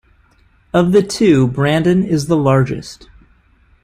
[0.73, 3.07] Of the two, Brandon is the largest.